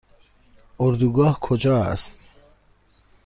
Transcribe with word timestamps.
اردوگاه 0.79 1.39
کجا 1.39 1.77
است؟ 1.83 2.19